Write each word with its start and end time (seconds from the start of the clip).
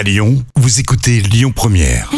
À 0.00 0.02
Lyon, 0.02 0.42
vous 0.56 0.80
écoutez 0.80 1.20
Lyon 1.20 1.52
Première. 1.54 2.10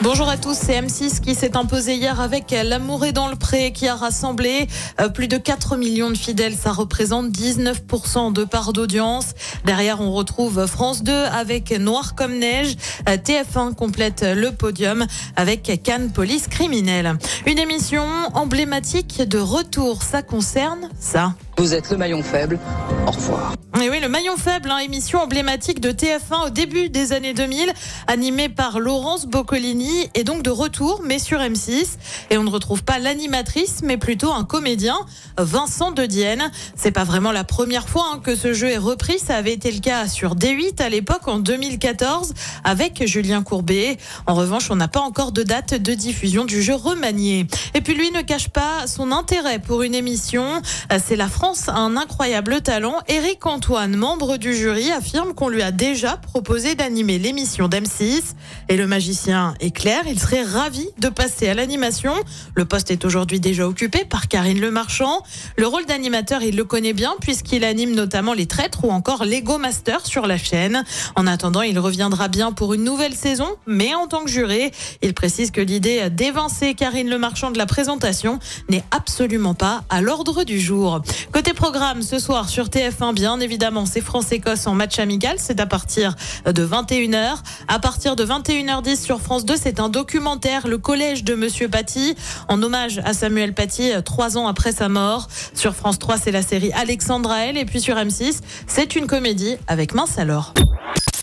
Bonjour 0.00 0.28
à 0.28 0.36
tous, 0.36 0.58
c'est 0.60 0.80
M6 0.80 1.20
qui 1.20 1.36
s'est 1.36 1.56
imposé 1.56 1.94
hier 1.94 2.20
avec 2.20 2.50
L'amour 2.50 3.04
est 3.04 3.12
dans 3.12 3.28
le 3.28 3.36
pré 3.36 3.70
qui 3.70 3.86
a 3.86 3.94
rassemblé 3.94 4.66
euh, 5.00 5.08
plus 5.08 5.28
de 5.28 5.36
4 5.36 5.76
millions 5.76 6.10
de 6.10 6.16
fidèles. 6.16 6.56
Ça 6.56 6.72
représente 6.72 7.28
19% 7.28 8.32
de 8.32 8.42
part 8.42 8.72
d'audience. 8.72 9.34
Derrière, 9.66 10.00
on 10.00 10.10
retrouve 10.10 10.66
France 10.66 11.04
2 11.04 11.12
avec 11.12 11.70
Noir 11.70 12.16
comme 12.16 12.36
neige. 12.36 12.74
Euh, 13.08 13.16
TF1 13.16 13.74
complète 13.74 14.24
le 14.24 14.50
podium 14.50 15.06
avec 15.36 15.80
Cannes 15.84 16.10
Police 16.10 16.48
criminelle. 16.48 17.16
Une 17.46 17.60
émission 17.60 18.04
emblématique 18.34 19.22
de 19.22 19.38
retour. 19.38 20.02
Ça 20.02 20.22
concerne 20.22 20.88
ça. 20.98 21.34
Vous 21.56 21.72
êtes 21.72 21.90
le 21.90 21.96
maillon 21.96 22.22
faible. 22.22 22.58
Au 23.06 23.10
revoir. 23.10 23.54
Et 23.82 23.90
oui, 23.90 24.00
le 24.00 24.08
maillon 24.08 24.36
faible, 24.36 24.70
hein, 24.70 24.78
émission 24.78 25.20
emblématique 25.20 25.80
de 25.80 25.90
TF1 25.90 26.46
au 26.46 26.50
début 26.50 26.88
des 26.88 27.12
années 27.12 27.34
2000, 27.34 27.70
animée 28.06 28.48
par 28.48 28.80
Laurence 28.80 29.26
Boccolini, 29.26 30.08
et 30.14 30.24
donc 30.24 30.42
de 30.42 30.50
retour, 30.50 31.02
mais 31.04 31.18
sur 31.18 31.40
M6. 31.40 31.98
Et 32.30 32.38
on 32.38 32.44
ne 32.44 32.50
retrouve 32.50 32.82
pas 32.82 32.98
l'animatrice, 32.98 33.80
mais 33.84 33.96
plutôt 33.98 34.32
un 34.32 34.44
comédien, 34.44 34.96
Vincent 35.36 35.90
De 35.90 36.06
Dienne. 36.06 36.50
C'est 36.76 36.92
pas 36.92 37.04
vraiment 37.04 37.30
la 37.30 37.44
première 37.44 37.88
fois 37.88 38.06
hein, 38.14 38.20
que 38.22 38.36
ce 38.36 38.52
jeu 38.52 38.68
est 38.68 38.78
repris. 38.78 39.18
Ça 39.18 39.36
avait 39.36 39.52
été 39.52 39.70
le 39.70 39.80
cas 39.80 40.08
sur 40.08 40.34
D8 40.34 40.80
à 40.80 40.88
l'époque, 40.88 41.28
en 41.28 41.38
2014, 41.40 42.32
avec 42.64 43.06
Julien 43.06 43.42
Courbet. 43.42 43.98
En 44.26 44.34
revanche, 44.34 44.70
on 44.70 44.76
n'a 44.76 44.88
pas 44.88 45.00
encore 45.00 45.32
de 45.32 45.42
date 45.42 45.74
de 45.74 45.94
diffusion 45.94 46.44
du 46.44 46.62
jeu 46.62 46.74
remanié. 46.74 47.46
Et 47.74 47.80
puis 47.80 47.94
lui 47.94 48.10
ne 48.12 48.22
cache 48.22 48.48
pas 48.48 48.86
son 48.86 49.12
intérêt 49.12 49.58
pour 49.58 49.82
une 49.82 49.94
émission. 49.94 50.62
C'est 51.04 51.16
la 51.16 51.28
France 51.28 51.43
un 51.68 51.96
incroyable 51.96 52.62
talent. 52.62 52.94
Éric 53.06 53.44
Antoine, 53.44 53.96
membre 53.96 54.38
du 54.38 54.54
jury, 54.54 54.90
affirme 54.90 55.34
qu'on 55.34 55.48
lui 55.48 55.60
a 55.60 55.72
déjà 55.72 56.16
proposé 56.16 56.74
d'animer 56.74 57.18
l'émission 57.18 57.68
d'M6. 57.68 58.34
Et 58.70 58.76
le 58.76 58.86
magicien 58.86 59.54
est 59.60 59.70
clair, 59.70 60.02
il 60.06 60.18
serait 60.18 60.42
ravi 60.42 60.88
de 60.98 61.08
passer 61.08 61.48
à 61.48 61.54
l'animation. 61.54 62.14
Le 62.54 62.64
poste 62.64 62.90
est 62.90 63.04
aujourd'hui 63.04 63.40
déjà 63.40 63.68
occupé 63.68 64.06
par 64.06 64.28
Karine 64.28 64.60
Lemarchand. 64.60 65.22
Le 65.58 65.66
rôle 65.66 65.84
d'animateur, 65.84 66.42
il 66.42 66.56
le 66.56 66.64
connaît 66.64 66.94
bien 66.94 67.14
puisqu'il 67.20 67.64
anime 67.64 67.94
notamment 67.94 68.32
Les 68.32 68.46
Traîtres 68.46 68.84
ou 68.84 68.90
encore 68.90 69.24
Lego 69.24 69.58
Master 69.58 70.06
sur 70.06 70.26
la 70.26 70.38
chaîne. 70.38 70.82
En 71.14 71.26
attendant, 71.26 71.62
il 71.62 71.78
reviendra 71.78 72.28
bien 72.28 72.52
pour 72.52 72.72
une 72.72 72.84
nouvelle 72.84 73.14
saison, 73.14 73.48
mais 73.66 73.94
en 73.94 74.06
tant 74.06 74.24
que 74.24 74.30
juré, 74.30 74.72
il 75.02 75.12
précise 75.12 75.50
que 75.50 75.60
l'idée 75.60 76.08
d'évincer 76.10 76.74
Karine 76.74 77.10
Lemarchand 77.10 77.50
de 77.50 77.58
la 77.58 77.66
présentation 77.66 78.38
n'est 78.70 78.84
absolument 78.90 79.54
pas 79.54 79.84
à 79.90 80.00
l'ordre 80.00 80.44
du 80.44 80.58
jour. 80.58 81.02
Côté 81.34 81.52
programme, 81.52 82.00
ce 82.02 82.20
soir 82.20 82.48
sur 82.48 82.66
TF1, 82.66 83.12
bien 83.12 83.40
évidemment, 83.40 83.86
c'est 83.86 84.00
France-Écosse 84.00 84.68
en 84.68 84.74
match 84.74 85.00
amical. 85.00 85.34
C'est 85.40 85.58
à 85.58 85.66
partir 85.66 86.14
de 86.46 86.64
21h. 86.64 87.34
À 87.66 87.80
partir 87.80 88.14
de 88.14 88.24
21h10 88.24 89.02
sur 89.02 89.20
France 89.20 89.44
2, 89.44 89.56
c'est 89.60 89.80
un 89.80 89.88
documentaire, 89.88 90.68
Le 90.68 90.78
collège 90.78 91.24
de 91.24 91.34
Monsieur 91.34 91.68
Paty, 91.68 92.14
en 92.46 92.62
hommage 92.62 93.00
à 93.04 93.14
Samuel 93.14 93.52
Paty, 93.52 93.90
trois 94.04 94.38
ans 94.38 94.46
après 94.46 94.70
sa 94.70 94.88
mort. 94.88 95.26
Sur 95.54 95.74
France 95.74 95.98
3, 95.98 96.18
c'est 96.18 96.30
la 96.30 96.42
série 96.42 96.70
Alexandra 96.70 97.46
L. 97.46 97.58
Et 97.58 97.64
puis 97.64 97.80
sur 97.80 97.96
M6, 97.96 98.38
c'est 98.68 98.94
une 98.94 99.08
comédie 99.08 99.56
avec 99.66 99.92
Mince 99.92 100.18
alors. 100.18 100.54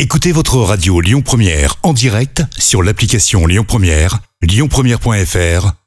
Écoutez 0.00 0.32
votre 0.32 0.56
radio 0.56 1.00
Lyon 1.00 1.22
Première 1.22 1.76
en 1.84 1.92
direct 1.92 2.42
sur 2.58 2.82
l'application 2.82 3.46
Lyon 3.46 3.64
Première, 3.64 4.18
lyonpremière.fr 4.42 5.79